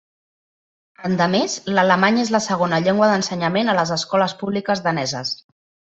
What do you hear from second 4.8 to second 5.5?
daneses.